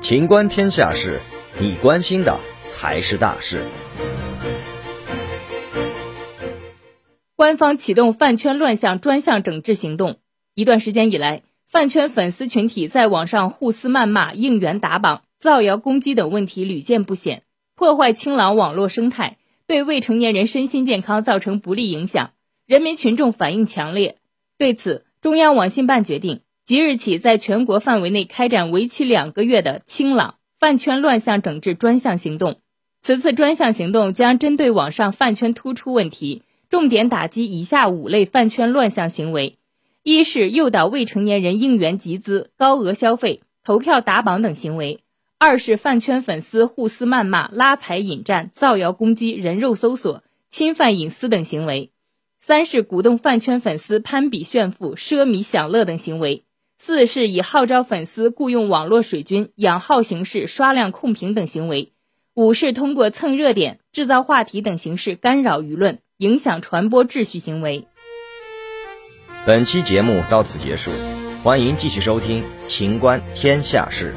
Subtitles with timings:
[0.00, 1.20] 情观天下事，
[1.60, 3.62] 你关心的才是大事。
[7.36, 10.18] 官方启动饭圈乱象专项整治行动。
[10.54, 17.42] 一段时间以来，饭圈粉丝群体在网上互撕谩骂、应援打榜、造谣攻击等问题屡见不鲜，
[17.76, 19.36] 破坏清朗网络生态，
[19.66, 22.32] 对未成年人身心健康造成不利影响，
[22.66, 24.16] 人民群众反应强烈。
[24.56, 26.40] 对此，中央网信办决定。
[26.68, 32.60] 即日起，在全国范围内开展为期两个月的“清朗饭圈乱象整治专项行动”。
[33.00, 39.56] 此次专项行动将针对网上饭圈突出问题，重点打击以下五类饭圈乱象行为：
[40.02, 44.98] 一是诱导未成年人应援集资、高额消费、投票打榜等行为；
[45.38, 51.92] 二是饭圈粉丝互撕谩骂、拉踩引战、造谣攻击、人肉搜索、侵犯隐私等行为；
[52.38, 56.44] 三是鼓动饭圈粉丝攀比炫富、奢靡享乐等行为。
[56.80, 61.92] 四是以号召粉丝雇佣网络水军养号形式刷量控评等行为；
[62.34, 67.88] 五是通过蹭热点、制造话题等形式干扰舆论、影响传播秩序行为。
[69.44, 70.92] 本期节目到此结束，
[71.42, 74.14] 欢迎继续收听《秦观天下事》。